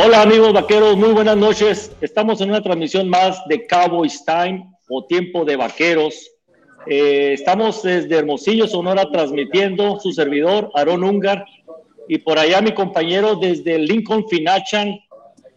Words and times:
Hola 0.00 0.22
amigos 0.22 0.52
vaqueros, 0.52 0.96
muy 0.96 1.08
buenas 1.08 1.36
noches. 1.36 1.90
Estamos 2.00 2.40
en 2.40 2.50
una 2.50 2.62
transmisión 2.62 3.08
más 3.08 3.44
de 3.48 3.66
Cowboys 3.66 4.24
Time 4.24 4.72
o 4.88 5.04
Tiempo 5.04 5.44
de 5.44 5.56
Vaqueros. 5.56 6.30
Eh, 6.86 7.32
estamos 7.32 7.82
desde 7.82 8.14
Hermosillo, 8.14 8.68
Sonora, 8.68 9.10
transmitiendo 9.10 9.98
su 9.98 10.12
servidor, 10.12 10.70
Aarón 10.74 11.02
Ungar, 11.02 11.44
y 12.06 12.18
por 12.18 12.38
allá 12.38 12.60
mi 12.60 12.72
compañero 12.74 13.34
desde 13.34 13.76
Lincoln 13.76 14.28
Finachan, 14.28 15.00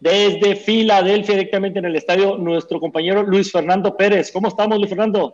desde 0.00 0.56
Filadelfia, 0.56 1.36
directamente 1.36 1.78
en 1.78 1.84
el 1.84 1.94
estadio, 1.94 2.36
nuestro 2.36 2.80
compañero 2.80 3.22
Luis 3.22 3.52
Fernando 3.52 3.96
Pérez. 3.96 4.32
¿Cómo 4.32 4.48
estamos, 4.48 4.76
Luis 4.76 4.88
Fernando? 4.88 5.30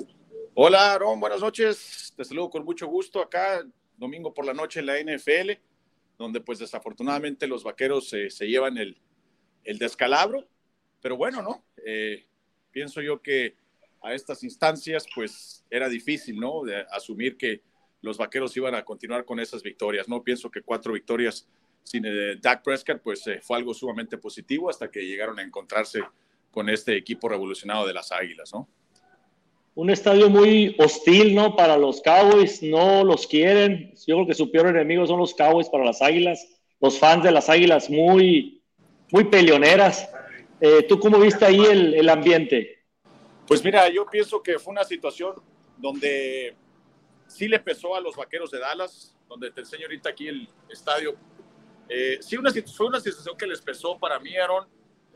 Hola, 0.53 0.93
Aarón, 0.93 1.19
buenas 1.19 1.41
noches. 1.41 2.13
Te 2.15 2.27
saludo 2.27 2.51
con 2.51 2.63
mucho 2.63 2.87
gusto 2.87 3.23
acá, 3.23 3.65
domingo 3.97 4.35
por 4.35 4.45
la 4.45 4.53
noche 4.53 4.81
en 4.81 4.87
la 4.87 5.01
NFL 5.01 5.53
donde 6.19 6.41
pues 6.41 6.59
desafortunadamente 6.59 7.47
los 7.47 7.63
vaqueros 7.63 8.09
se 8.09 8.47
llevan 8.47 8.77
el, 8.77 9.01
el, 9.65 9.79
descalabro, 9.79 10.47
pero 11.01 11.17
bueno, 11.17 11.41
¿no? 11.43 11.65
Eh, 11.87 12.27
pienso 12.73 13.01
yo 13.01 13.23
que 13.23 13.57
a 14.03 14.13
estas 14.15 14.43
instancias 14.43 15.07
pues 15.15 15.65
era 15.71 15.89
difícil, 15.89 16.39
¿no? 16.39 16.63
Asumir 16.91 17.37
que 17.37 17.63
los 18.01 18.19
vaqueros 18.19 18.57
iban 18.57 18.75
a 18.75 18.85
continuar 18.85 19.25
con 19.25 19.41
esas 19.41 19.63
victorias, 19.63 20.09
¿no? 20.09 20.23
Pienso 20.23 20.51
que 20.51 20.63
cuatro 20.63 20.93
victorias 20.93 21.49
sin 21.83 22.05
eh, 22.05 22.37
Dak 22.41 22.63
Prescott 22.63 23.01
pues 23.01 23.27
eh, 23.27 23.41
fue 23.41 23.57
algo 23.57 23.73
sumamente 23.73 24.19
positivo 24.19 24.69
hasta 24.69 24.91
que 24.91 25.07
llegaron 25.07 25.39
a 25.39 25.43
encontrarse 25.43 26.03
con 26.51 26.69
este 26.69 26.97
equipo 26.97 27.29
revolucionado 27.29 27.87
de 27.87 27.95
las 27.95 28.13
Águilas, 28.13 28.53
¿no? 28.53 28.69
Un 29.79 29.91
estadio 29.91 30.29
muy 30.29 30.75
hostil, 30.81 31.37
¿no? 31.37 31.55
Para 31.55 31.79
los 31.79 32.03
Cowboys, 32.03 32.65
no 32.65 33.05
los 33.05 33.29
quieren. 33.29 33.95
Yo 34.09 34.17
creo 34.17 34.27
que 34.27 34.35
su 34.35 34.51
peor 34.51 34.67
enemigo 34.67 35.07
son 35.07 35.21
los 35.21 35.33
Cowboys 35.35 35.69
para 35.69 35.85
las 35.85 36.03
Águilas. 36.03 36.49
Los 36.81 36.99
fans 36.99 37.23
de 37.23 37.31
las 37.31 37.49
Águilas 37.49 37.89
muy, 37.89 38.61
muy 39.13 39.23
peleoneras. 39.27 40.11
Eh, 40.61 40.83
¿Tú 40.89 40.99
cómo 40.99 41.21
viste 41.21 41.45
ahí 41.45 41.61
el, 41.61 41.95
el, 41.95 42.09
ambiente? 42.09 42.83
Pues 43.47 43.63
mira, 43.63 43.89
yo 43.89 44.05
pienso 44.11 44.43
que 44.43 44.59
fue 44.59 44.73
una 44.73 44.83
situación 44.83 45.35
donde 45.77 46.57
sí 47.29 47.47
le 47.47 47.61
pesó 47.61 47.95
a 47.95 48.01
los 48.01 48.17
vaqueros 48.17 48.51
de 48.51 48.59
Dallas, 48.59 49.15
donde 49.29 49.53
te 49.53 49.61
enseño 49.61 49.85
ahorita 49.85 50.09
aquí 50.09 50.27
el 50.27 50.49
estadio. 50.69 51.15
Eh, 51.89 52.19
sí, 52.21 52.37
una, 52.37 52.51
fue 52.51 52.89
una 52.89 52.99
situación 52.99 53.37
que 53.37 53.47
les 53.47 53.61
pesó 53.61 53.97
para 53.97 54.19
mí, 54.19 54.37
Aaron, 54.37 54.67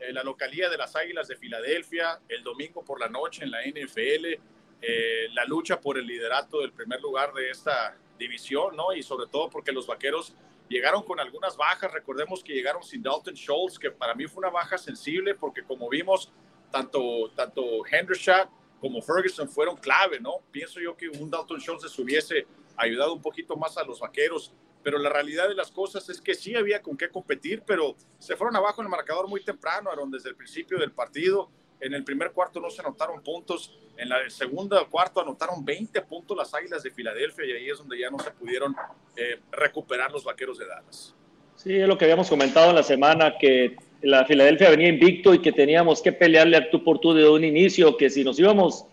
eh, 0.03 0.13
la 0.13 0.23
localía 0.23 0.69
de 0.69 0.77
las 0.77 0.95
Águilas 0.95 1.27
de 1.27 1.35
Filadelfia, 1.35 2.19
el 2.29 2.43
domingo 2.43 2.83
por 2.83 2.99
la 2.99 3.09
noche 3.09 3.43
en 3.43 3.51
la 3.51 3.61
NFL 3.63 4.39
eh, 4.85 5.29
la 5.33 5.45
lucha 5.45 5.79
por 5.79 5.97
el 5.97 6.05
liderato 6.05 6.59
del 6.59 6.73
primer 6.73 6.99
lugar 6.99 7.31
de 7.33 7.49
esta 7.49 7.97
división, 8.19 8.75
¿no? 8.75 8.91
Y 8.91 9.01
sobre 9.01 9.27
todo 9.27 9.49
porque 9.49 9.71
los 9.71 9.87
vaqueros 9.87 10.35
llegaron 10.67 11.03
con 11.03 11.21
algunas 11.21 11.55
bajas. 11.55 11.89
Recordemos 11.93 12.43
que 12.43 12.53
llegaron 12.53 12.83
sin 12.83 13.01
Dalton 13.01 13.33
Schultz, 13.33 13.79
que 13.79 13.91
para 13.91 14.13
mí 14.13 14.27
fue 14.27 14.41
una 14.41 14.49
baja 14.49 14.77
sensible 14.77 15.35
porque 15.35 15.63
como 15.63 15.87
vimos, 15.87 16.33
tanto, 16.69 17.31
tanto 17.33 17.85
Hendershot 17.89 18.49
como 18.81 19.01
Ferguson 19.01 19.47
fueron 19.47 19.77
clave, 19.77 20.19
¿no? 20.19 20.41
Pienso 20.51 20.81
yo 20.81 20.97
que 20.97 21.07
un 21.07 21.31
Dalton 21.31 21.61
Schultz 21.61 21.83
les 21.83 21.97
hubiese 21.97 22.45
ayudado 22.75 23.13
un 23.13 23.21
poquito 23.21 23.55
más 23.55 23.77
a 23.77 23.85
los 23.85 24.01
vaqueros, 24.01 24.51
pero 24.83 24.97
la 24.97 25.09
realidad 25.09 25.47
de 25.47 25.55
las 25.55 25.71
cosas 25.71 26.07
es 26.09 26.21
que 26.21 26.35
sí 26.35 26.55
había 26.55 26.81
con 26.81 26.97
qué 26.97 27.09
competir, 27.09 27.63
pero 27.65 27.95
se 28.19 28.35
fueron 28.35 28.55
abajo 28.55 28.81
en 28.81 28.85
el 28.85 28.91
marcador 28.91 29.27
muy 29.27 29.43
temprano, 29.43 29.89
Aaron, 29.89 30.11
desde 30.11 30.29
el 30.29 30.35
principio 30.35 30.77
del 30.77 30.91
partido. 30.91 31.49
En 31.79 31.93
el 31.93 32.03
primer 32.03 32.31
cuarto 32.31 32.59
no 32.59 32.69
se 32.69 32.81
anotaron 32.81 33.21
puntos. 33.23 33.77
En 33.97 34.09
la 34.09 34.29
segunda 34.29 34.83
cuarto 34.85 35.21
anotaron 35.21 35.63
20 35.65 36.01
puntos 36.03 36.37
las 36.37 36.53
Águilas 36.53 36.83
de 36.83 36.91
Filadelfia 36.91 37.45
y 37.45 37.51
ahí 37.51 37.69
es 37.69 37.77
donde 37.77 37.99
ya 37.99 38.09
no 38.09 38.19
se 38.19 38.31
pudieron 38.31 38.75
eh, 39.15 39.39
recuperar 39.51 40.11
los 40.11 40.23
Vaqueros 40.23 40.57
de 40.57 40.65
Dallas. 40.65 41.15
Sí, 41.55 41.75
es 41.75 41.87
lo 41.87 41.97
que 41.97 42.05
habíamos 42.05 42.29
comentado 42.29 42.69
en 42.69 42.75
la 42.75 42.83
semana, 42.83 43.37
que 43.39 43.75
la 44.01 44.25
Filadelfia 44.25 44.69
venía 44.69 44.89
invicto 44.89 45.33
y 45.33 45.39
que 45.39 45.51
teníamos 45.51 46.01
que 46.01 46.11
pelearle 46.11 46.57
a 46.57 46.69
tú 46.69 46.83
por 46.83 46.99
tú 46.99 47.13
de 47.13 47.27
un 47.27 47.43
inicio, 47.43 47.95
que 47.95 48.09
si 48.09 48.23
nos 48.23 48.39
íbamos 48.39 48.85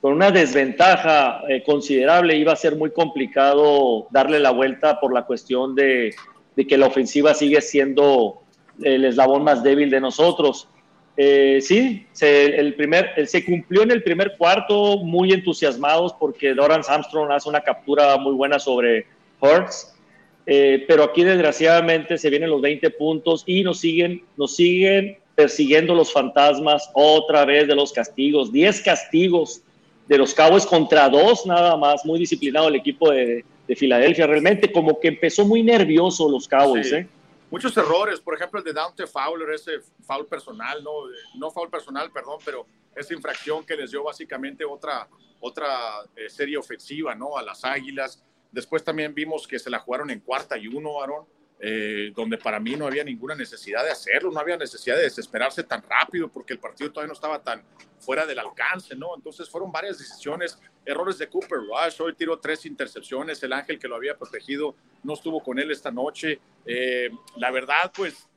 con 0.00 0.12
una 0.12 0.30
desventaja 0.30 1.42
eh, 1.48 1.62
considerable 1.64 2.36
iba 2.36 2.52
a 2.52 2.56
ser 2.56 2.76
muy 2.76 2.90
complicado 2.90 4.06
darle 4.10 4.38
la 4.38 4.50
vuelta 4.50 5.00
por 5.00 5.12
la 5.12 5.24
cuestión 5.24 5.74
de, 5.74 6.14
que 6.68 6.78
la 6.78 6.86
ofensiva 6.86 7.34
sigue 7.34 7.60
siendo 7.60 8.42
el 8.82 9.04
eslabón 9.04 9.42
más 9.44 9.62
débil 9.62 9.90
de 9.90 10.00
nosotros. 10.00 10.68
Eh, 11.16 11.60
sí, 11.62 12.06
se, 12.12 12.58
el 12.58 12.74
primer, 12.74 13.26
se 13.26 13.44
cumplió 13.44 13.82
en 13.82 13.90
el 13.90 14.02
primer 14.02 14.36
cuarto, 14.36 14.98
muy 14.98 15.32
entusiasmados 15.32 16.12
porque 16.12 16.54
Doran 16.54 16.82
Armstrong 16.86 17.32
hace 17.32 17.48
una 17.48 17.62
captura 17.62 18.18
muy 18.18 18.34
buena 18.34 18.58
sobre 18.58 19.06
Hurts. 19.40 19.94
Eh, 20.48 20.84
pero 20.86 21.02
aquí 21.02 21.24
desgraciadamente 21.24 22.16
se 22.18 22.30
vienen 22.30 22.50
los 22.50 22.60
20 22.60 22.90
puntos 22.90 23.42
y 23.46 23.64
nos 23.64 23.80
siguen, 23.80 24.22
nos 24.36 24.54
siguen 24.54 25.18
persiguiendo 25.34 25.94
los 25.94 26.12
fantasmas 26.12 26.88
otra 26.94 27.44
vez 27.44 27.66
de 27.66 27.74
los 27.74 27.92
castigos. 27.92 28.52
10 28.52 28.80
castigos 28.82 29.62
de 30.06 30.18
los 30.18 30.34
Cowboys 30.34 30.66
contra 30.66 31.08
dos 31.08 31.46
nada 31.46 31.76
más, 31.76 32.04
muy 32.04 32.18
disciplinado 32.18 32.68
el 32.68 32.76
equipo 32.76 33.10
de, 33.10 33.44
de 33.66 33.76
Filadelfia. 33.76 34.26
Realmente 34.26 34.70
como 34.72 35.00
que 35.00 35.08
empezó 35.08 35.44
muy 35.44 35.62
nervioso 35.62 36.28
los 36.28 36.46
Cowboys. 36.48 36.92
¿eh? 36.92 37.08
muchos 37.50 37.76
errores, 37.76 38.20
por 38.20 38.34
ejemplo 38.34 38.58
el 38.58 38.64
de 38.64 38.72
Dante 38.72 39.06
Fowler, 39.06 39.50
ese 39.50 39.80
foul 40.02 40.26
personal, 40.26 40.82
no, 40.82 40.92
no 41.36 41.50
foul 41.50 41.70
personal, 41.70 42.10
perdón, 42.10 42.38
pero 42.44 42.66
esa 42.94 43.14
infracción 43.14 43.64
que 43.64 43.76
les 43.76 43.90
dio 43.90 44.02
básicamente 44.02 44.64
otra, 44.64 45.08
otra 45.40 45.68
eh, 46.16 46.28
serie 46.28 46.56
ofensiva, 46.56 47.14
¿no? 47.14 47.36
A 47.36 47.42
las 47.42 47.64
Águilas. 47.64 48.22
Después 48.50 48.82
también 48.82 49.14
vimos 49.14 49.46
que 49.46 49.58
se 49.58 49.70
la 49.70 49.78
jugaron 49.78 50.10
en 50.10 50.20
cuarta 50.20 50.56
y 50.56 50.66
uno, 50.66 51.02
Aaron, 51.02 51.24
eh, 51.58 52.12
donde 52.14 52.36
para 52.36 52.60
mí 52.60 52.76
no 52.76 52.86
había 52.86 53.02
ninguna 53.02 53.34
necesidad 53.34 53.82
de 53.82 53.90
hacerlo, 53.90 54.30
no 54.30 54.38
había 54.38 54.58
necesidad 54.58 54.96
de 54.96 55.04
desesperarse 55.04 55.62
tan 55.62 55.82
rápido 55.82 56.28
porque 56.28 56.52
el 56.52 56.58
partido 56.58 56.92
todavía 56.92 57.08
no 57.08 57.14
estaba 57.14 57.42
tan 57.42 57.62
fuera 57.98 58.26
del 58.26 58.38
alcance, 58.38 58.94
¿no? 58.94 59.16
Entonces 59.16 59.48
fueron 59.48 59.72
varias 59.72 59.98
decisiones, 59.98 60.58
errores 60.84 61.16
de 61.16 61.28
Cooper 61.28 61.58
Rush, 61.58 62.00
hoy 62.02 62.14
tiró 62.14 62.38
tres 62.38 62.66
intercepciones, 62.66 63.42
el 63.42 63.54
ángel 63.54 63.78
que 63.78 63.88
lo 63.88 63.96
había 63.96 64.18
protegido 64.18 64.74
no 65.02 65.14
estuvo 65.14 65.42
con 65.42 65.58
él 65.58 65.70
esta 65.70 65.90
noche. 65.90 66.38
Eh, 66.66 67.10
la 67.36 67.50
verdad, 67.50 67.90
pues 67.94 68.28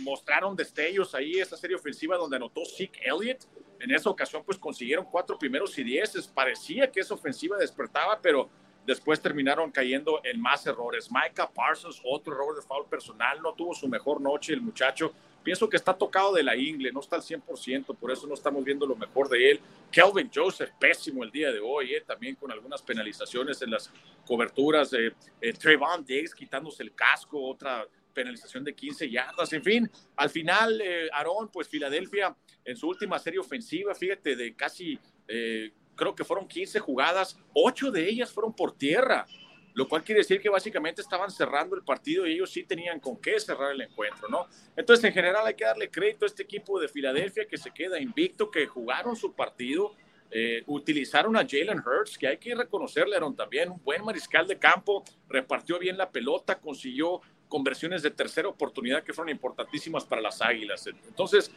mostraron 0.00 0.54
destellos 0.54 1.14
ahí, 1.14 1.38
esa 1.38 1.56
serie 1.56 1.76
ofensiva 1.76 2.16
donde 2.16 2.36
anotó 2.36 2.62
Zeke 2.64 3.00
Elliott. 3.04 3.44
En 3.80 3.90
esa 3.90 4.10
ocasión, 4.10 4.42
pues 4.44 4.58
consiguieron 4.58 5.06
cuatro 5.10 5.38
primeros 5.38 5.78
y 5.78 5.84
dieces. 5.84 6.26
Parecía 6.26 6.90
que 6.90 7.00
esa 7.00 7.14
ofensiva 7.14 7.56
despertaba, 7.56 8.20
pero 8.20 8.48
Después 8.86 9.20
terminaron 9.20 9.70
cayendo 9.70 10.20
en 10.24 10.40
más 10.40 10.66
errores. 10.66 11.10
Micah 11.10 11.50
Parsons, 11.50 12.00
otro 12.04 12.32
error 12.34 12.54
de 12.54 12.62
foul 12.62 12.86
personal, 12.86 13.42
no 13.42 13.52
tuvo 13.54 13.74
su 13.74 13.88
mejor 13.88 14.20
noche 14.20 14.52
el 14.52 14.60
muchacho. 14.60 15.12
Pienso 15.42 15.68
que 15.68 15.76
está 15.76 15.92
tocado 15.94 16.32
de 16.34 16.42
la 16.42 16.56
ingle, 16.56 16.92
no 16.92 17.00
está 17.00 17.16
al 17.16 17.22
100%, 17.22 17.96
por 17.96 18.10
eso 18.10 18.26
no 18.26 18.34
estamos 18.34 18.64
viendo 18.64 18.86
lo 18.86 18.96
mejor 18.96 19.28
de 19.28 19.50
él. 19.50 19.60
Kelvin 19.90 20.30
Joseph, 20.32 20.70
pésimo 20.78 21.22
el 21.24 21.30
día 21.30 21.52
de 21.52 21.60
hoy, 21.60 21.94
eh, 21.94 22.02
también 22.06 22.34
con 22.36 22.50
algunas 22.50 22.82
penalizaciones 22.82 23.60
en 23.62 23.70
las 23.70 23.90
coberturas. 24.24 24.92
eh, 24.92 25.12
Trayvon 25.52 26.04
Diggs 26.04 26.34
quitándose 26.34 26.82
el 26.82 26.94
casco, 26.94 27.42
otra 27.42 27.86
penalización 28.16 28.64
de 28.64 28.74
15 28.74 29.10
yardas. 29.10 29.52
En 29.52 29.62
fin, 29.62 29.90
al 30.16 30.30
final, 30.30 30.80
eh, 30.80 31.08
Aarón, 31.12 31.50
pues 31.52 31.68
Filadelfia 31.68 32.34
en 32.64 32.76
su 32.76 32.88
última 32.88 33.18
serie 33.18 33.38
ofensiva, 33.38 33.94
fíjate, 33.94 34.34
de 34.34 34.56
casi 34.56 34.98
eh, 35.28 35.70
creo 35.96 36.14
que 36.14 36.24
fueron 36.24 36.46
15 36.46 36.78
jugadas, 36.80 37.38
8 37.54 37.90
de 37.90 38.08
ellas 38.08 38.30
fueron 38.30 38.54
por 38.54 38.76
tierra, 38.76 39.26
lo 39.74 39.88
cual 39.88 40.04
quiere 40.04 40.20
decir 40.20 40.40
que 40.40 40.48
básicamente 40.48 41.02
estaban 41.02 41.30
cerrando 41.30 41.76
el 41.76 41.82
partido 41.82 42.26
y 42.26 42.32
ellos 42.32 42.50
sí 42.50 42.62
tenían 42.62 43.00
con 43.00 43.20
qué 43.20 43.38
cerrar 43.40 43.72
el 43.72 43.80
encuentro, 43.80 44.28
¿no? 44.28 44.46
Entonces, 44.76 45.04
en 45.04 45.12
general 45.12 45.46
hay 45.46 45.54
que 45.54 45.64
darle 45.64 45.90
crédito 45.90 46.24
a 46.24 46.28
este 46.28 46.44
equipo 46.44 46.80
de 46.80 46.88
Filadelfia 46.88 47.46
que 47.46 47.58
se 47.58 47.70
queda 47.70 48.00
invicto, 48.00 48.50
que 48.50 48.66
jugaron 48.66 49.16
su 49.16 49.34
partido, 49.34 49.92
eh, 50.30 50.62
utilizaron 50.66 51.36
a 51.36 51.46
Jalen 51.48 51.78
Hurts, 51.78 52.18
que 52.18 52.26
hay 52.26 52.38
que 52.38 52.54
reconocerle, 52.54 53.16
Aaron, 53.16 53.36
también 53.36 53.70
un 53.70 53.82
buen 53.82 54.04
mariscal 54.04 54.46
de 54.46 54.58
campo, 54.58 55.04
repartió 55.28 55.78
bien 55.78 55.96
la 55.96 56.10
pelota, 56.10 56.58
consiguió 56.58 57.20
conversiones 57.48 58.02
de 58.02 58.10
tercera 58.10 58.48
oportunidad 58.48 59.04
que 59.04 59.12
fueron 59.12 59.30
importantísimas 59.30 60.04
para 60.04 60.20
las 60.20 60.42
Águilas. 60.42 60.86
Entonces, 60.86 61.52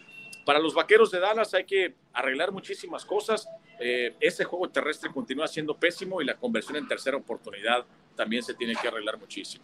para 0.49 0.57
los 0.57 0.73
Vaqueros 0.73 1.11
de 1.11 1.19
Dallas 1.19 1.53
hay 1.53 1.63
que 1.63 1.93
arreglar 2.11 2.51
muchísimas 2.51 3.05
cosas. 3.05 3.47
Eh, 3.79 4.15
ese 4.19 4.45
juego 4.45 4.67
terrestre 4.67 5.11
continúa 5.13 5.47
siendo 5.47 5.75
pésimo 5.75 6.23
y 6.23 6.25
la 6.25 6.33
conversión 6.33 6.75
en 6.77 6.87
tercera 6.87 7.17
oportunidad 7.17 7.85
también 8.15 8.41
se 8.41 8.55
tiene 8.55 8.73
que 8.81 8.87
arreglar 8.87 9.19
muchísimo. 9.19 9.63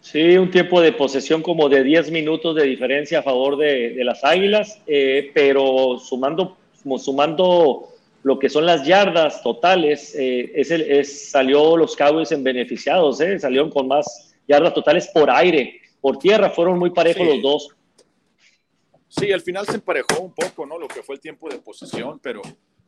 Sí, 0.00 0.36
un 0.36 0.50
tiempo 0.50 0.80
de 0.80 0.90
posesión 0.90 1.42
como 1.42 1.68
de 1.68 1.84
10 1.84 2.10
minutos 2.10 2.56
de 2.56 2.64
diferencia 2.64 3.20
a 3.20 3.22
favor 3.22 3.56
de, 3.56 4.02
las 4.02 4.24
Águilas, 4.24 4.82
eh, 4.88 5.30
pero 5.32 5.96
sumando, 6.00 6.56
sumando 6.98 7.90
lo 8.24 8.36
que 8.36 8.48
son 8.48 8.66
las 8.66 8.84
yardas 8.84 9.44
totales, 9.44 10.16
eh, 10.16 10.50
es 10.56 10.72
el, 10.72 10.90
es, 10.90 11.30
salió 11.30 11.76
los 11.76 11.94
Cowboys 11.94 12.32
en 12.32 12.42
beneficiados, 12.42 13.20
eh, 13.20 13.38
salieron 13.38 13.70
con 13.70 13.86
más 13.86 14.34
yardas 14.48 14.74
totales 14.74 15.06
por 15.14 15.30
aire, 15.30 15.80
por 16.00 16.18
tierra, 16.18 16.50
fueron 16.50 16.80
muy 16.80 16.90
parejos 16.90 17.24
los 17.24 17.40
dos. 17.40 17.76
Sí, 19.10 19.32
al 19.32 19.40
final 19.40 19.66
se 19.66 19.74
emparejó 19.74 20.20
un 20.20 20.32
poco, 20.32 20.64
¿no? 20.64 20.78
Lo 20.78 20.86
que 20.86 21.02
fue 21.02 21.16
el 21.16 21.20
tiempo 21.20 21.48
de 21.48 21.58
posesión, 21.58 22.20
pero, 22.20 22.42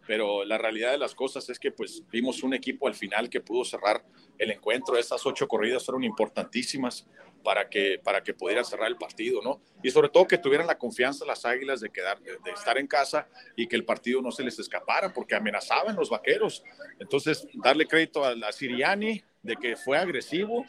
pero 0.07 0.45
la 0.45 0.57
realidad 0.57 0.93
de 0.93 0.99
las 0.99 1.17
cosas 1.17 1.49
es 1.51 1.59
que 1.59 1.73
pues 1.73 2.05
vimos 2.13 2.45
un 2.45 2.55
equipo 2.55 2.87
al 2.87 2.95
final 2.95 3.29
que 3.29 3.41
pudo 3.41 3.65
cerrar 3.65 4.05
el 4.39 4.53
encuentro. 4.53 4.97
Esas 4.97 5.27
ocho 5.27 5.49
corridas 5.49 5.85
fueron 5.85 6.05
importantísimas. 6.05 7.07
para 7.43 7.69
que, 7.69 7.99
para 7.99 8.23
que 8.23 8.35
pudieran 8.35 8.65
cerrar 8.65 8.87
el 8.87 8.97
partido, 8.97 9.43
¿no? 9.43 9.61
Y 9.83 9.91
sobre 9.91 10.11
todo 10.11 10.29
que 10.29 10.39
tuvieran 10.39 10.69
la 10.69 10.79
confianza 10.79 11.25
las 11.25 11.45
Águilas 11.45 11.81
de, 11.81 11.91
quedar, 11.91 12.21
de 12.23 12.51
estar 12.53 12.79
en 12.79 12.87
casa 12.87 13.27
y 13.57 13.67
que 13.67 13.75
el 13.75 13.85
partido 13.85 14.23
no 14.23 14.31
se 14.31 14.45
les 14.45 14.57
escapara, 14.61 15.13
porque 15.13 15.35
amenazaban 15.35 15.97
los 15.97 16.09
vaqueros. 16.09 16.63
Entonces, 17.01 17.49
darle 17.55 17.89
crédito 17.89 18.25
a 18.25 18.37
la 18.37 18.53
Siriani 18.53 19.25
de 19.43 19.57
que 19.57 19.75
fue 19.75 19.99
agresivo, 19.99 20.65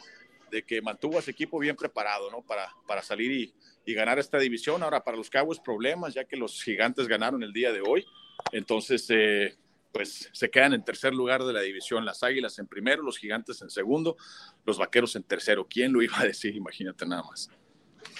de 0.50 0.64
que 0.64 0.82
mantuvo 0.82 1.16
a 1.16 1.22
su 1.22 1.30
equipo 1.30 1.60
bien 1.60 1.76
preparado, 1.76 2.28
¿no? 2.28 2.42
Para, 2.42 2.68
para 2.88 3.02
salir 3.02 3.30
y, 3.30 3.54
y 3.84 3.94
ganar 3.94 4.18
esta 4.18 4.38
división. 4.38 4.82
Ahora, 4.82 5.02
para 5.02 5.16
los 5.16 5.30
Cowboys, 5.30 5.60
problemas, 5.60 6.14
ya 6.14 6.24
que 6.24 6.36
los 6.36 6.62
gigantes 6.62 7.08
ganaron 7.08 7.42
el 7.42 7.52
día 7.52 7.72
de 7.72 7.80
hoy. 7.80 8.04
Entonces, 8.52 9.06
eh, 9.10 9.54
pues 9.92 10.28
se 10.32 10.50
quedan 10.50 10.74
en 10.74 10.84
tercer 10.84 11.14
lugar 11.14 11.44
de 11.44 11.52
la 11.52 11.60
división, 11.60 12.04
las 12.04 12.22
Águilas 12.22 12.58
en 12.58 12.66
primero, 12.66 13.02
los 13.02 13.16
Gigantes 13.16 13.62
en 13.62 13.70
segundo, 13.70 14.16
los 14.66 14.76
Vaqueros 14.76 15.14
en 15.14 15.22
tercero. 15.22 15.66
¿Quién 15.68 15.92
lo 15.92 16.02
iba 16.02 16.18
a 16.18 16.24
decir? 16.24 16.56
Imagínate 16.56 17.06
nada 17.06 17.22
más. 17.22 17.48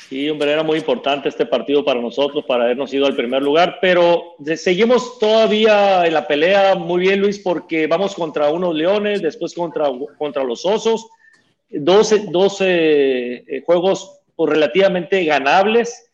Sí, 0.09 0.31
hombre, 0.31 0.53
era 0.53 0.63
muy 0.63 0.79
importante 0.79 1.29
este 1.29 1.47
partido 1.47 1.85
para 1.85 2.01
nosotros, 2.01 2.45
para 2.47 2.65
habernos 2.65 2.93
ido 2.95 3.07
al 3.07 3.17
primer 3.17 3.43
lugar, 3.43 3.79
pero 3.81 4.35
seguimos 4.57 5.19
todavía 5.19 6.07
en 6.07 6.15
la 6.15 6.27
pelea 6.27 6.75
muy 6.75 7.01
bien, 7.01 7.21
Luis, 7.21 7.39
porque 7.39 7.87
vamos 7.87 8.15
contra 8.15 8.51
unos 8.51 8.75
Leones, 8.75 9.23
después 9.23 9.55
contra, 9.55 9.89
contra 10.19 10.45
los 10.45 10.65
Osos, 10.65 11.09
12, 11.71 12.27
12 12.31 12.65
eh, 13.47 13.65
juegos 14.37 14.55
relativamente 14.55 15.25
ganables 15.25 16.05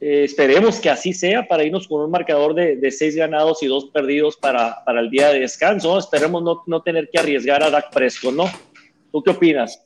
eh, 0.00 0.24
esperemos 0.24 0.78
que 0.78 0.90
así 0.90 1.14
sea 1.14 1.48
para 1.48 1.64
irnos 1.64 1.88
con 1.88 2.02
un 2.02 2.10
marcador 2.10 2.54
de, 2.54 2.90
seis 2.90 3.16
ganados 3.16 3.62
y 3.62 3.66
dos 3.66 3.86
perdidos 3.86 4.36
para, 4.36 4.84
para 4.84 5.00
el 5.00 5.08
día 5.08 5.28
de 5.30 5.40
descanso. 5.40 5.98
Esperemos 5.98 6.42
no, 6.42 6.62
no, 6.66 6.82
tener 6.82 7.08
que 7.10 7.18
arriesgar 7.18 7.62
a 7.62 7.70
Dak 7.70 7.90
Prescott, 7.92 8.34
¿no? 8.34 8.44
¿Tú 9.10 9.22
qué 9.22 9.30
opinas? 9.30 9.82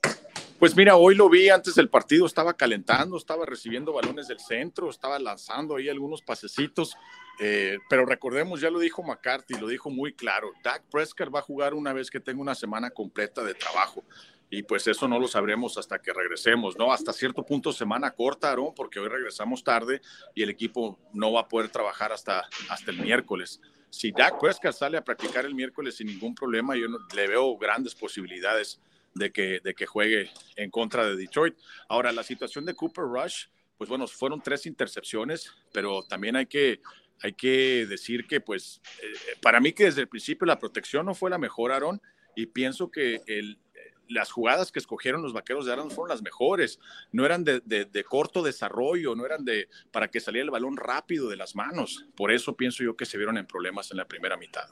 Pues 0.59 0.77
mira, 0.77 0.97
hoy 0.97 1.15
lo 1.15 1.31
vi 1.31 1.49
antes 1.49 1.75
del 1.77 1.89
partido, 1.89 2.27
estaba 2.27 2.55
calentando, 2.55 3.17
estaba 3.17 3.47
recibiendo 3.47 3.93
balones 3.93 4.29
del 4.29 4.41
centro, 4.41 4.91
estaba 4.91 5.19
lanzando 5.19 5.77
ahí 5.77 5.89
algunos 5.89 6.21
pasecitos, 6.21 6.97
eh, 7.41 7.79
pero 7.89 8.05
recordemos, 8.05 8.61
ya 8.61 8.69
lo 8.69 8.79
dijo 8.79 9.03
McCarthy, 9.03 9.55
lo 9.55 9.69
dijo 9.69 9.89
muy 9.89 10.13
claro, 10.13 10.51
Dak 10.63 10.83
Prescott 10.91 11.35
va 11.35 11.39
a 11.39 11.43
jugar 11.43 11.73
una 11.73 11.95
vez 11.95 12.11
que 12.11 12.21
tenga 12.21 12.43
una 12.43 12.55
semana 12.55 12.91
completa 12.91 13.43
de 13.43 13.55
trabajo 13.55 14.05
y 14.51 14.65
pues 14.65 14.87
eso 14.89 15.07
no 15.07 15.19
lo 15.21 15.29
sabremos 15.29 15.79
hasta 15.79 16.01
que 16.01 16.13
regresemos, 16.13 16.77
¿no? 16.77 16.93
Hasta 16.93 17.13
cierto 17.13 17.47
punto 17.47 17.73
semana 17.73 18.11
corta, 18.11 18.51
Aaron, 18.51 18.75
porque 18.75 18.99
hoy 18.99 19.09
regresamos 19.09 19.63
tarde 19.63 20.03
y 20.35 20.43
el 20.43 20.51
equipo 20.51 20.99
no 21.15 21.33
va 21.33 21.43
a 21.43 21.49
poder 21.49 21.71
trabajar 21.71 22.13
hasta, 22.13 22.49
hasta 22.69 22.91
el 22.91 22.99
miércoles. 22.99 23.61
Si 23.91 24.11
Dak 24.11 24.41
Prescott 24.41 24.73
sale 24.73 24.97
a 24.97 25.05
practicar 25.05 25.45
el 25.45 25.55
miércoles 25.55 25.97
sin 25.97 26.09
ningún 26.09 26.35
problema, 26.35 26.77
yo 26.77 26.87
le 27.15 27.29
veo 27.29 27.57
grandes 27.59 27.95
posibilidades 27.95 28.81
de 29.15 29.31
que, 29.33 29.61
de 29.61 29.75
que 29.75 29.87
juegue 29.87 30.31
en 30.57 30.71
contra 30.71 31.07
de 31.07 31.17
Detroit. 31.17 31.57
Ahora, 31.89 32.13
la 32.13 32.25
situación 32.25 32.65
de 32.65 32.75
Cooper 32.75 33.05
Rush, 33.05 33.47
pues 33.79 33.89
bueno, 33.89 34.07
fueron 34.09 34.41
tres 34.41 34.67
intercepciones, 34.67 35.53
pero 35.73 36.03
también 36.03 36.37
hay 36.37 36.47
que, 36.47 36.81
hay 37.23 37.33
que 37.35 37.87
decir 37.89 38.27
que, 38.27 38.41
pues, 38.41 38.81
eh, 39.03 39.37
para 39.43 39.61
mí 39.61 39.73
que 39.73 39.85
desde 39.85 40.03
el 40.03 40.09
principio 40.09 40.47
la 40.47 40.59
protección 40.59 41.07
no 41.07 41.15
fue 41.15 41.31
la 41.31 41.39
mejor, 41.39 41.73
Aaron, 41.73 42.01
y 42.37 42.47
pienso 42.47 42.91
que 42.91 43.23
el, 43.27 43.59
las 44.11 44.31
jugadas 44.31 44.71
que 44.73 44.79
escogieron 44.79 45.23
los 45.23 45.33
vaqueros 45.33 45.65
de 45.65 45.73
Aaron 45.73 45.91
fueron 45.91 46.11
las 46.11 46.23
mejores, 46.23 46.79
no 47.13 47.25
eran 47.25 47.45
de, 47.45 48.05
corto 48.09 48.43
desarrollo, 48.43 49.15
no 49.15 49.25
eran 49.25 49.45
de 49.45 49.69
para 49.91 50.09
que 50.09 50.21
saliera 50.21 50.45
el 50.45 50.51
balón 50.51 50.77
rápido 50.77 51.29
de 51.29 51.37
las 51.37 51.55
manos. 51.55 52.07
Por 52.15 52.33
eso 52.33 52.57
pienso 52.57 52.83
yo 52.83 52.97
que 52.97 53.07
se 53.07 53.17
vieron 53.17 53.39
en 53.39 53.47
problemas 53.47 53.91
en 53.91 53.97
la 53.97 54.07
primera 54.07 54.37
mitad. 54.37 54.69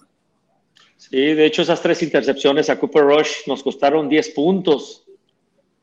Sí, 0.97 1.17
de 1.17 1.47
hecho 1.47 1.63
esas 1.63 1.81
tres 1.81 2.03
intercepciones 2.03 2.69
a 2.69 2.79
Cooper 2.79 3.05
Rush 3.05 3.31
nos 3.47 3.63
costaron 3.63 4.09
10 4.09 4.31
puntos, 4.31 5.05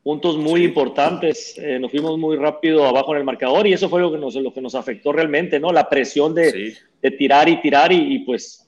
puntos 0.04 0.38
muy 0.38 0.64
importantes. 0.64 1.58
Eh, 1.58 1.80
nos 1.80 1.92
fuimos 1.92 2.18
muy 2.18 2.36
rápido 2.36 2.86
abajo 2.86 3.14
en 3.14 3.20
el 3.20 3.24
marcador 3.24 3.66
y 3.66 3.74
eso 3.74 3.90
fue 3.90 4.02
lo 4.02 4.12
que 4.12 4.18
nos, 4.18 4.36
lo 4.36 4.54
que 4.54 4.62
nos 4.62 4.76
afectó 4.76 5.14
realmente, 5.14 5.60
¿no? 5.60 5.72
La 5.72 5.90
presión 5.90 6.36
de, 6.36 6.76
tirar 7.18 7.48
y 7.48 7.62
tirar 7.62 7.94
y 7.94 8.20
pues 8.20 8.65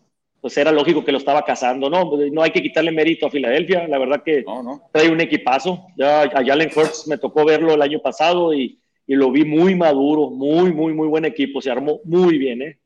pues 0.48 0.58
era 0.60 0.72
lógico 0.72 1.04
que 1.04 1.12
lo 1.12 1.18
estaba 1.18 1.44
cazando, 1.44 1.90
¿no? 1.90 2.10
No 2.32 2.42
hay 2.42 2.52
que 2.52 2.62
quitarle 2.62 2.90
mérito 2.90 3.28
a 3.28 3.30
Filadelfia, 3.30 3.86
la 3.86 3.98
verdad 3.98 4.24
que 4.24 4.46
trae 4.94 5.10
un 5.12 5.20
equipazo. 5.20 5.88
Ya 5.98 6.22
a 6.22 6.46
Jalen 6.46 6.72
Hurts 6.74 7.06
me 7.06 7.18
tocó 7.18 7.44
verlo 7.44 7.74
el 7.74 7.82
año 7.82 8.00
pasado 8.00 8.54
y, 8.54 8.80
y, 9.06 9.16
lo 9.16 9.30
vi 9.30 9.44
muy 9.44 9.76
maduro, 9.76 10.30
muy, 10.30 10.72
muy, 10.72 10.94
muy 10.94 11.10
buen 11.10 11.26
equipo, 11.26 11.62
se 11.62 11.70
armó 11.70 12.00
muy 12.06 12.38
bien, 12.38 12.62
¿eh? 12.62 12.80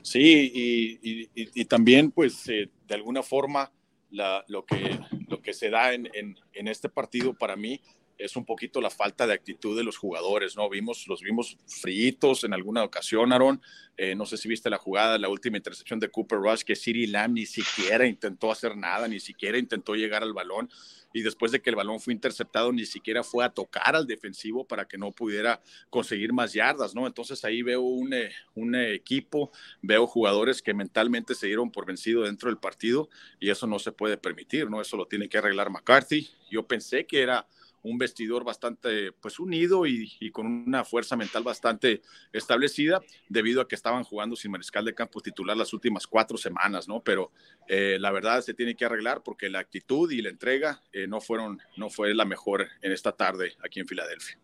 Sí, 0.00 0.52
y, 0.54 1.28
y, 1.34 1.64
también, 1.64 2.12
pues, 2.12 2.48
eh, 2.50 2.68
de 2.86 2.94
alguna 2.94 3.24
forma, 3.24 3.72
la, 4.10 4.44
lo, 4.46 4.64
que, 4.64 4.96
lo 5.26 5.42
que 5.42 5.54
se 5.54 5.70
da 5.70 5.92
en, 5.92 6.08
en, 6.14 6.36
en 6.52 6.68
este 6.68 6.88
partido 6.88 7.34
para 7.34 7.56
mí 7.56 7.80
es 8.18 8.36
un 8.36 8.44
poquito 8.44 8.80
la 8.80 8.90
falta 8.90 9.26
de 9.26 9.34
actitud 9.34 9.76
de 9.76 9.84
los 9.84 9.96
jugadores, 9.98 10.56
¿no? 10.56 10.68
Vimos, 10.68 11.06
los 11.06 11.20
vimos 11.20 11.58
fritos 11.66 12.44
en 12.44 12.54
alguna 12.54 12.82
ocasión, 12.82 13.32
Aaron. 13.32 13.60
Eh, 13.96 14.14
no 14.14 14.26
sé 14.26 14.36
si 14.36 14.48
viste 14.48 14.70
la 14.70 14.78
jugada, 14.78 15.18
la 15.18 15.28
última 15.28 15.56
intercepción 15.56 16.00
de 16.00 16.08
Cooper 16.08 16.38
Rush, 16.38 16.62
que 16.62 16.76
Siri 16.76 17.06
Lamb 17.06 17.34
ni 17.34 17.46
siquiera 17.46 18.06
intentó 18.06 18.50
hacer 18.50 18.76
nada, 18.76 19.08
ni 19.08 19.20
siquiera 19.20 19.58
intentó 19.58 19.94
llegar 19.94 20.22
al 20.22 20.32
balón. 20.32 20.68
Y 21.12 21.22
después 21.22 21.50
de 21.50 21.62
que 21.62 21.70
el 21.70 21.76
balón 21.76 21.98
fue 21.98 22.12
interceptado, 22.12 22.72
ni 22.72 22.84
siquiera 22.84 23.22
fue 23.22 23.44
a 23.44 23.48
tocar 23.48 23.96
al 23.96 24.06
defensivo 24.06 24.66
para 24.66 24.86
que 24.86 24.98
no 24.98 25.12
pudiera 25.12 25.62
conseguir 25.88 26.32
más 26.32 26.52
yardas, 26.52 26.94
¿no? 26.94 27.06
Entonces 27.06 27.42
ahí 27.44 27.62
veo 27.62 27.80
un, 27.80 28.12
eh, 28.12 28.32
un 28.54 28.74
equipo, 28.74 29.50
veo 29.80 30.06
jugadores 30.06 30.60
que 30.60 30.74
mentalmente 30.74 31.34
se 31.34 31.46
dieron 31.46 31.70
por 31.70 31.86
vencido 31.86 32.24
dentro 32.24 32.50
del 32.50 32.58
partido 32.58 33.08
y 33.40 33.48
eso 33.48 33.66
no 33.66 33.78
se 33.78 33.92
puede 33.92 34.18
permitir, 34.18 34.68
¿no? 34.68 34.80
Eso 34.80 34.96
lo 34.98 35.06
tiene 35.06 35.28
que 35.28 35.38
arreglar 35.38 35.70
McCarthy. 35.70 36.28
Yo 36.50 36.66
pensé 36.66 37.06
que 37.06 37.22
era 37.22 37.46
un 37.86 37.98
vestidor 37.98 38.44
bastante 38.44 39.12
pues 39.12 39.38
unido 39.38 39.86
y, 39.86 40.30
con 40.30 40.46
una 40.46 40.84
fuerza 40.84 41.16
mental 41.16 41.42
bastante 41.42 42.02
establecida 42.32 43.00
debido 43.28 43.60
a 43.60 43.68
que 43.68 43.74
estaban 43.74 44.04
jugando 44.04 44.36
sin 44.36 44.50
mariscal 44.50 44.84
de 44.84 44.94
campo 44.94 45.20
titular 45.20 45.56
las 45.56 45.72
últimas 45.72 46.06
cuatro 46.06 46.36
semanas, 46.36 46.88
¿no? 46.88 47.00
Pero 47.00 47.30
eh, 47.68 47.96
la 48.00 48.10
verdad 48.10 48.40
se 48.40 48.54
tiene 48.54 48.74
que 48.74 48.84
arreglar 48.84 49.22
porque 49.22 49.48
la 49.48 49.60
actitud 49.60 50.10
y 50.10 50.20
la 50.20 50.30
entrega 50.30 50.82
eh, 50.92 51.06
no 51.06 51.20
fueron, 51.20 51.60
no 51.76 51.88
fue 51.88 52.14
la 52.14 52.24
mejor 52.24 52.66
en 52.82 52.92
esta 52.92 53.12
tarde 53.12 53.54
aquí 53.64 53.80
en 53.80 53.86
Filadelfia. 53.86 54.38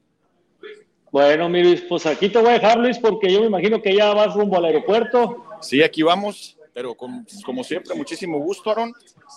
Bueno, 1.10 1.48
mi 1.48 1.62
Luis, 1.62 1.82
pues 1.82 2.06
aquí 2.06 2.30
te 2.30 2.38
voy 2.38 2.50
a 2.50 2.52
dejar, 2.52 2.78
Luis, 2.78 2.98
porque 2.98 3.30
yo 3.30 3.40
me 3.40 3.46
imagino 3.46 3.82
que 3.82 3.94
ya 3.94 4.14
vas 4.14 4.34
rumbo 4.34 4.56
al 4.56 4.64
aeropuerto. 4.64 5.44
Sí, 5.60 5.82
aquí 5.82 6.02
vamos 6.02 6.56
pero 6.74 6.94
como 6.94 7.64
siempre, 7.64 7.94
muchísimo 7.94 8.38
gusto, 8.38 8.70
Aaron. 8.70 8.92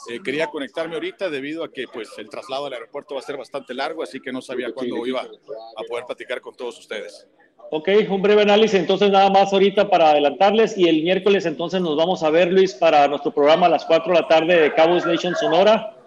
Eh, 0.09 0.19
quería 0.23 0.47
conectarme 0.47 0.95
ahorita 0.95 1.29
debido 1.29 1.63
a 1.63 1.71
que 1.71 1.85
pues, 1.91 2.09
el 2.17 2.29
traslado 2.29 2.67
al 2.67 2.73
aeropuerto 2.73 3.15
va 3.15 3.19
a 3.19 3.23
ser 3.23 3.37
bastante 3.37 3.73
largo, 3.73 4.03
así 4.03 4.19
que 4.19 4.31
no 4.31 4.41
sabía 4.41 4.71
cuándo 4.73 5.05
iba 5.05 5.21
a 5.21 5.83
poder 5.87 6.05
platicar 6.05 6.41
con 6.41 6.55
todos 6.55 6.79
ustedes. 6.79 7.27
Ok, 7.71 7.89
un 8.09 8.21
breve 8.21 8.43
análisis 8.43 8.79
entonces 8.79 9.09
nada 9.09 9.29
más 9.29 9.51
ahorita 9.51 9.89
para 9.89 10.11
adelantarles 10.11 10.77
y 10.77 10.87
el 10.87 11.01
miércoles 11.01 11.45
entonces 11.47 11.81
nos 11.81 11.97
vamos 11.97 12.21
a 12.21 12.29
ver, 12.29 12.51
Luis, 12.51 12.73
para 12.75 13.07
nuestro 13.07 13.33
programa 13.33 13.65
a 13.65 13.69
las 13.69 13.85
4 13.85 14.13
de 14.13 14.21
la 14.21 14.27
tarde 14.27 14.61
de 14.61 14.73
Cowboys 14.73 15.05
Nation 15.05 15.35
Sonora 15.35 15.97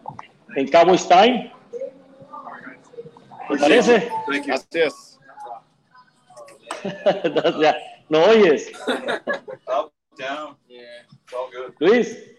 en 0.55 0.69
Cowboys 0.69 1.07
Time. 1.09 1.53
¿Te 3.51 3.57
parece? 3.59 4.09
Gracias. 4.47 5.19
no 8.09 8.25
oyes. 8.25 8.71
Luis. 11.79 12.37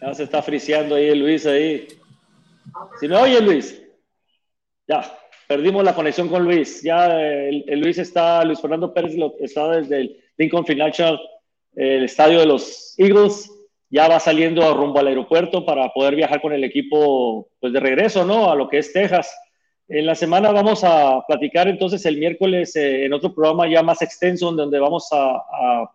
Ya 0.00 0.14
se 0.14 0.24
está 0.24 0.42
friseando 0.42 0.94
ahí 0.94 1.14
Luis 1.14 1.46
ahí. 1.46 1.88
Si 3.00 3.08
me 3.08 3.16
oye 3.16 3.40
Luis. 3.40 3.82
Ya, 4.86 5.18
perdimos 5.46 5.84
la 5.84 5.94
conexión 5.94 6.28
con 6.28 6.44
Luis. 6.44 6.82
Ya 6.82 7.20
el, 7.20 7.80
Luis 7.80 7.98
está, 7.98 8.44
Luis 8.44 8.60
Fernando 8.60 8.92
Pérez 8.92 9.14
está 9.40 9.68
desde 9.68 10.00
el 10.00 10.20
Lincoln 10.36 10.66
Financial, 10.66 11.18
el 11.74 12.04
estadio 12.04 12.40
de 12.40 12.46
los 12.46 12.94
Eagles. 12.98 13.50
Ya 13.88 14.08
va 14.08 14.20
saliendo 14.20 14.72
rumbo 14.74 15.00
al 15.00 15.08
aeropuerto 15.08 15.66
para 15.66 15.88
poder 15.92 16.14
viajar 16.14 16.40
con 16.40 16.52
el 16.52 16.62
equipo 16.62 17.48
pues 17.60 17.72
de 17.72 17.80
regreso, 17.80 18.24
¿no? 18.24 18.50
A 18.50 18.54
lo 18.54 18.68
que 18.68 18.78
es 18.78 18.92
Texas. 18.92 19.34
En 19.92 20.06
la 20.06 20.14
semana 20.14 20.52
vamos 20.52 20.84
a 20.84 21.24
platicar 21.26 21.66
entonces 21.66 22.06
el 22.06 22.16
miércoles 22.16 22.76
eh, 22.76 23.06
en 23.06 23.12
otro 23.12 23.34
programa 23.34 23.68
ya 23.68 23.82
más 23.82 24.00
extenso, 24.02 24.52
donde 24.52 24.78
vamos 24.78 25.08
a, 25.10 25.90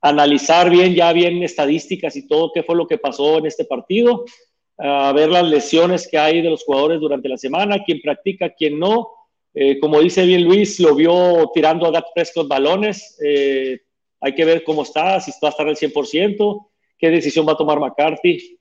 analizar 0.00 0.70
bien, 0.70 0.94
ya 0.94 1.12
bien 1.12 1.42
estadísticas 1.42 2.16
y 2.16 2.26
todo 2.26 2.52
qué 2.52 2.62
fue 2.62 2.76
lo 2.76 2.86
que 2.86 2.98
pasó 2.98 3.38
en 3.38 3.46
este 3.46 3.64
partido, 3.64 4.24
a 4.78 5.12
ver 5.12 5.28
las 5.28 5.44
lesiones 5.44 6.08
que 6.08 6.16
hay 6.16 6.40
de 6.40 6.48
los 6.48 6.64
jugadores 6.64 7.00
durante 7.00 7.28
la 7.28 7.36
semana, 7.36 7.82
quién 7.84 8.00
practica, 8.00 8.50
quién 8.50 8.78
no. 8.78 9.10
Eh, 9.52 9.78
como 9.78 10.00
dice 10.00 10.24
bien 10.24 10.44
Luis, 10.44 10.80
lo 10.80 10.94
vio 10.94 11.50
tirando 11.52 11.86
a 11.86 11.90
Dak 11.90 12.06
Prescott 12.14 12.48
balones. 12.48 13.18
Eh, 13.22 13.78
hay 14.20 14.34
que 14.34 14.44
ver 14.44 14.64
cómo 14.64 14.82
está, 14.82 15.20
si 15.20 15.32
va 15.42 15.48
a 15.48 15.50
estar 15.50 15.68
al 15.68 15.76
100%, 15.76 16.68
qué 16.98 17.10
decisión 17.10 17.46
va 17.46 17.52
a 17.52 17.56
tomar 17.56 17.78
McCarthy, 17.78 18.58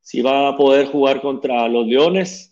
si 0.00 0.20
va 0.20 0.48
a 0.48 0.56
poder 0.56 0.86
jugar 0.86 1.20
contra 1.22 1.68
los 1.68 1.86
Leones. 1.86 2.51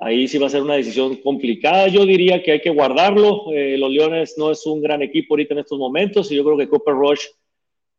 Ahí 0.00 0.28
sí 0.28 0.38
va 0.38 0.46
a 0.46 0.50
ser 0.50 0.62
una 0.62 0.74
decisión 0.74 1.16
complicada. 1.16 1.88
Yo 1.88 2.04
diría 2.06 2.42
que 2.42 2.52
hay 2.52 2.60
que 2.60 2.70
guardarlo. 2.70 3.52
Eh, 3.52 3.76
los 3.78 3.90
Leones 3.90 4.34
no 4.38 4.50
es 4.50 4.64
un 4.66 4.80
gran 4.80 5.02
equipo 5.02 5.34
ahorita 5.34 5.54
en 5.54 5.60
estos 5.60 5.78
momentos 5.78 6.30
y 6.30 6.36
yo 6.36 6.44
creo 6.44 6.56
que 6.56 6.68
Cooper 6.68 6.94
Rush, 6.94 7.24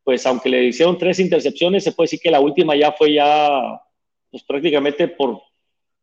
pues 0.03 0.25
aunque 0.25 0.49
le 0.49 0.65
hicieron 0.65 0.97
tres 0.97 1.19
intercepciones, 1.19 1.83
se 1.83 1.91
puede 1.91 2.05
decir 2.05 2.19
que 2.21 2.31
la 2.31 2.39
última 2.39 2.75
ya 2.75 2.91
fue 2.91 3.13
ya, 3.13 3.81
pues 4.31 4.43
prácticamente 4.43 5.07
por, 5.09 5.41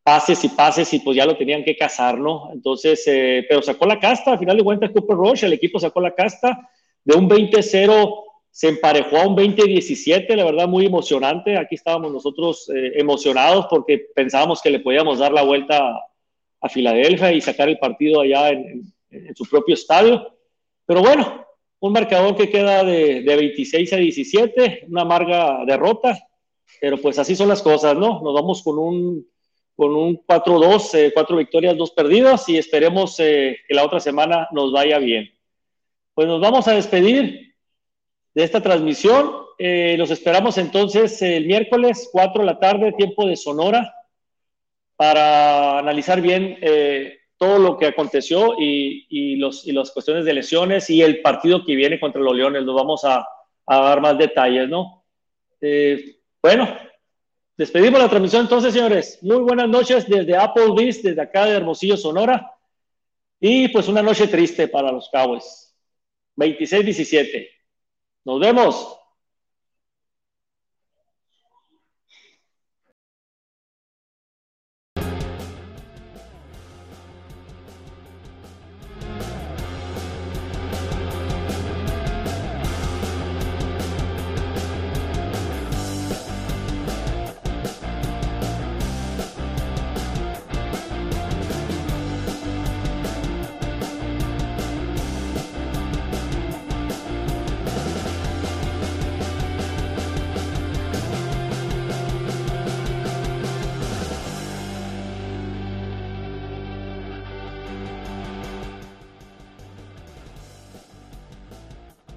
pases 0.06 0.44
y 0.44 0.50
pases 0.50 0.94
y 0.94 1.00
pues 1.00 1.16
ya 1.16 1.26
lo 1.26 1.36
tenían 1.36 1.64
que 1.64 1.76
cazar, 1.76 2.16
¿no? 2.16 2.50
Entonces, 2.52 3.02
eh, 3.08 3.44
pero 3.48 3.60
sacó 3.60 3.86
la 3.86 3.98
casta, 3.98 4.30
al 4.30 4.38
final 4.38 4.56
de 4.56 4.62
cuentas 4.62 4.92
Cooper 4.92 5.16
Rush, 5.16 5.42
el 5.42 5.52
equipo 5.54 5.80
sacó 5.80 6.00
la 6.00 6.14
casta 6.14 6.70
de 7.02 7.16
un 7.16 7.28
20-0 7.28 8.25
se 8.56 8.68
emparejó 8.68 9.18
a 9.18 9.26
un 9.26 9.36
20-17, 9.36 10.34
la 10.34 10.46
verdad 10.46 10.66
muy 10.66 10.86
emocionante. 10.86 11.58
Aquí 11.58 11.74
estábamos 11.74 12.10
nosotros 12.10 12.70
eh, 12.70 12.92
emocionados 12.94 13.66
porque 13.68 14.06
pensábamos 14.14 14.62
que 14.62 14.70
le 14.70 14.80
podíamos 14.80 15.18
dar 15.18 15.30
la 15.30 15.42
vuelta 15.42 15.78
a, 16.62 16.68
Filadelfia 16.70 17.32
y 17.32 17.42
sacar 17.42 17.68
el 17.68 17.78
partido 17.78 18.22
allá 18.22 18.48
en, 18.48 18.90
su 19.34 19.44
propio 19.44 19.74
estadio. 19.74 20.38
Pero 20.86 21.02
bueno, 21.02 21.44
un 21.80 21.92
marcador 21.92 22.34
que 22.34 22.48
queda 22.48 22.82
de, 22.82 23.22
26 23.26 23.92
a 23.92 23.96
17, 23.96 24.86
una 24.88 25.02
amarga 25.02 25.62
derrota, 25.66 26.18
pero 26.80 26.96
pues 26.96 27.18
así 27.18 27.36
son 27.36 27.48
las 27.48 27.60
cosas, 27.60 27.94
¿no? 27.94 28.22
Nos 28.22 28.32
vamos 28.32 28.62
con 28.62 28.78
un, 28.78 29.28
con 29.76 29.94
un 29.94 30.16
4-2, 30.26 30.94
eh, 30.94 31.10
cuatro 31.12 31.36
victorias, 31.36 31.76
dos 31.76 31.90
perdidas 31.90 32.48
y 32.48 32.56
esperemos 32.56 33.20
eh, 33.20 33.58
que 33.68 33.74
la 33.74 33.84
otra 33.84 34.00
semana 34.00 34.48
nos 34.50 34.72
vaya 34.72 34.98
bien. 34.98 35.28
Pues 36.14 36.26
nos 36.26 36.40
vamos 36.40 36.66
a 36.68 36.72
despedir 36.72 37.46
de 38.36 38.44
esta 38.44 38.60
transmisión. 38.60 39.32
Eh, 39.58 39.96
los 39.96 40.10
esperamos 40.10 40.58
entonces 40.58 41.22
el 41.22 41.46
miércoles, 41.46 42.10
4 42.12 42.42
de 42.42 42.46
la 42.46 42.60
tarde, 42.60 42.92
tiempo 42.92 43.26
de 43.26 43.34
Sonora, 43.34 43.94
para 44.94 45.78
analizar 45.78 46.20
bien 46.20 46.58
eh, 46.60 47.16
todo 47.38 47.58
lo 47.58 47.78
que 47.78 47.86
aconteció 47.86 48.54
y, 48.58 49.36
los, 49.36 49.66
y 49.66 49.72
las 49.72 49.90
cuestiones 49.90 50.26
de 50.26 50.34
lesiones 50.34 50.90
y 50.90 51.00
el 51.00 51.22
partido 51.22 51.64
que 51.64 51.74
viene 51.74 51.98
contra 51.98 52.20
los 52.20 52.36
Leones. 52.36 52.62
Nos 52.64 52.74
vamos 52.74 53.04
a, 53.06 53.26
dar 53.66 54.02
más 54.02 54.18
detalles, 54.18 54.68
¿no? 54.68 55.02
Eh, 55.62 56.18
bueno, 56.42 56.76
despedimos 57.56 57.98
la 57.98 58.10
transmisión 58.10 58.42
entonces, 58.42 58.74
señores. 58.74 59.18
Muy 59.22 59.38
buenas 59.38 59.68
noches 59.70 60.06
desde 60.06 60.36
Applebee's, 60.36 61.02
desde 61.02 61.22
acá 61.22 61.46
de 61.46 61.56
Hermosillo, 61.56 61.96
Sonora. 61.96 62.52
Y 63.40 63.68
pues 63.68 63.88
una 63.88 64.02
noche 64.02 64.28
triste 64.28 64.68
para 64.68 64.92
los 64.92 65.08
Cowboys. 65.08 65.74
26-17. 66.36 67.55
Nos 68.26 68.40
vemos. 68.40 69.05